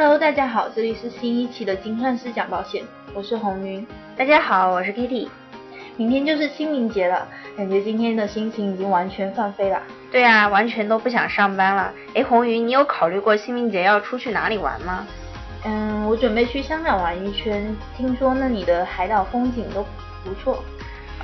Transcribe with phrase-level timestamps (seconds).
[0.00, 3.84] Hello，大家好，这里是新一期的金算师讲保险，我是红云。
[4.16, 5.28] 大家好，我是 Kitty。
[5.96, 9.82] 明天就是清明节了，感觉今天的心情已经完全放飞了。
[10.12, 11.92] 对啊，完全都不想上班了。
[12.14, 15.04] 哎，红云，你有考虑过清明节要出去哪里玩吗？
[15.64, 19.84] 嗯，我准备去香港玩一圈，听说那里的海岛风景都
[20.22, 20.62] 不错。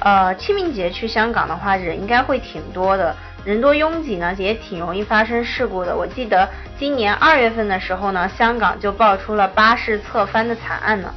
[0.00, 3.14] 呃，清明节去香港的话，人应该会挺多的。
[3.44, 5.94] 人多拥挤呢，也挺容易发生事故的。
[5.94, 11.12] 我记得今年二月份的时候呢，香港就爆出了巴士侧翻的惨案呢。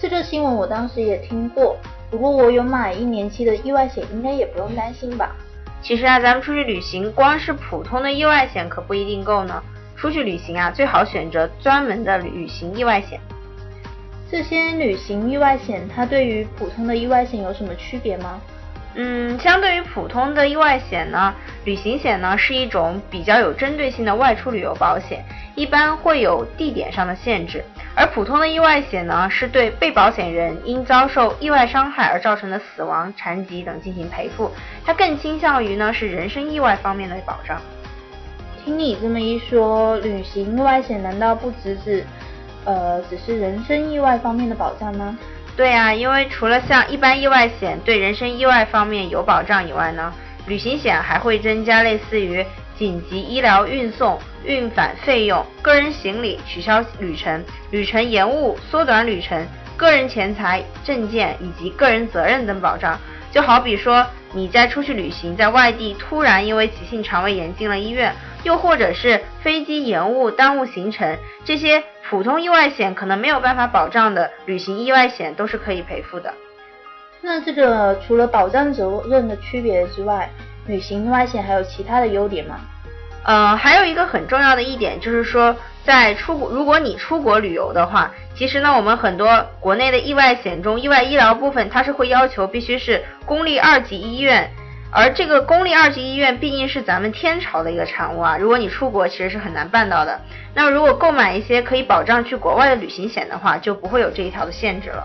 [0.00, 1.76] 这个新闻我当时也听过，
[2.10, 5.36] 不过我有买一年期的意外险，应该也不用担心吧。
[5.80, 9.62] 其实啊，咱们出去旅行，光是普通的意外险可不一定够呢。
[9.96, 13.20] 出去旅行啊，最好选择专门的旅行意外险。
[14.28, 18.40] 这些旅行意外险，它对于普通的意外险有什么区别吗？
[18.96, 21.34] 嗯，相对于普通的意外险呢，
[21.64, 25.24] 旅行险呢是一种比较有针对性的外出旅游保险，
[25.56, 27.64] 一般会有地点上的限制。
[27.96, 34.50] 而普通的意外险呢，是对被保险人因遭受意外伤害而造成的死亡、残疾等进行赔付，
[34.84, 37.60] 它更倾向于呢是人身意外方面的保障。
[38.64, 42.04] 听你这么一说，旅行意外险难道不只是，
[42.64, 45.18] 呃，只是人身意外方面的保障吗？
[45.56, 50.12] 对啊，因为除了像一般意外险对人身意外方面有保障以外呢，
[50.46, 52.44] 旅行险还会增加类似于
[52.76, 59.46] 紧急医疗运送、运返费用、个人行李取消旅程、旅程延误、缩短旅程、
[59.76, 62.98] 个人钱财、证件以及个人责任等保障。
[63.30, 68.12] 就好比说你在出去旅行，在外地突然因为急性肠胃炎进了医院，
[68.44, 71.82] 又或者是飞机延误耽误行程，这些。
[72.10, 76.32] 普通意外险可能没有办法保障的旅行意外险都是可以赔付的。
[77.22, 80.28] 那这个除了保障责任的区别之外，
[80.66, 82.60] 旅行意外险还有其他的优点吗？
[83.24, 94.48] 呃，还有一个很重要的一点就是说，在出国，如果你出国旅游的话，其实呢，我们很多国内的意外险中，意外医疗部分它是会要求必须是公立二级医院。
[94.96, 100.20] 而这个公立二级医院毕竟是咱们天朝的一个产物啊，如果你出国其实是很难办到的。
[100.54, 105.04] 那如果购买一些可以保障去国外的旅行险的话，就不会有这一条的限制了。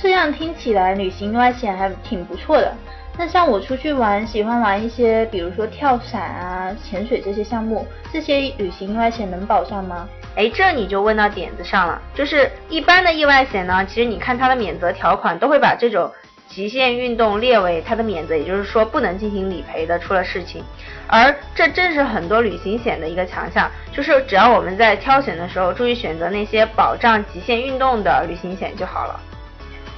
[0.00, 2.72] 这样听起来旅行意外险还挺不错的。
[3.18, 10.08] 那像我出去玩，喜欢玩一些，比如说跳伞啊、潜水这些项目，这些旅行意外险能保障吗？
[10.36, 12.00] 哎，这你就问到点子上了。
[12.14, 16.08] 就是一般的意外险呢，其实你看它的免责条款都会把这种。
[16.48, 20.64] 极限运动列为它的免责，也就是说不能进行理赔的，出了事情。
[21.06, 29.20] 而这正是很多旅行险的一个强项，就是只要我们在挑选的时候注意选择那些保障极限运动的旅行险就好了。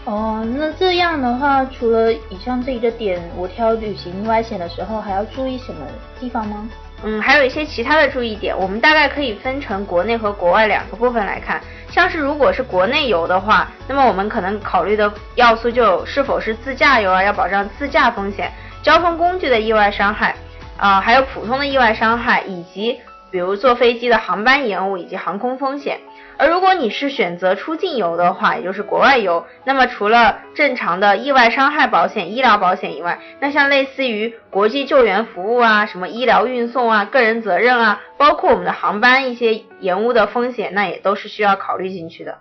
[0.05, 5.87] 哦，那这样的话，除了以上这一个点，我挑旅行意外险的时候还要注意什么
[6.19, 6.69] 地方吗？
[7.03, 11.61] 嗯，还有一些其他的注意点，我们大概可以分成国内和国外两个部分来看。
[11.91, 18.53] 像是如果是国内游的话，那么我们可能考虑的要素就是否是自驾游啊，要保障自驾风险、
[18.83, 20.35] 交通工具的意外伤害
[20.77, 26.01] 啊，还有普通的意外伤害，以及比如坐飞机的航班延误以及航空风险。
[26.37, 42.39] 而如果你是选择出境游的话，也就是国外游，那么除了正常的意外伤害保险、医疗保险以外，那像类似于国际救援服务啊、什么医疗运送啊、个人责任啊，包括我们的航班一些延误的风险，那也都是需要考虑进去的。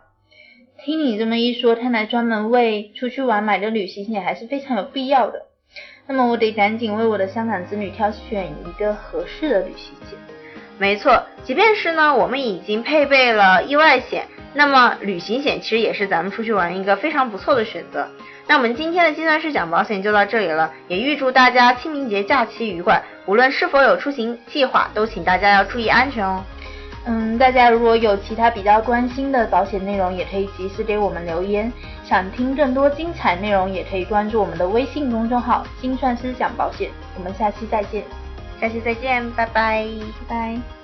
[0.81, 5.47] 听你这么一说，看来专门为出去玩买的旅行险还是非常有必要的。
[6.07, 10.17] 那么我得赶紧为我的香港子女挑选一个合适的旅行险。
[10.79, 18.07] 没错，即便是呢，我们已经配备了意外险，那么旅行险其实也是咱们出去玩一个非常不错的选择。
[18.47, 23.03] 那我们今天的计算师讲保险就到这里了，也预祝大家清明节假期愉快。
[23.25, 26.43] 无论是否有出行计划，都请大家要注意安全哦。
[27.05, 31.71] 嗯，大家如果有其他比较关心的保险内容，也可以及时给我们留言。
[32.05, 36.89] 想听更多精彩内容，也可以关注我们的微信公众号“精算师讲保险”。
[37.17, 38.03] 我们下期再见。
[38.59, 39.85] 下期再见，拜拜，
[40.19, 40.78] 拜拜。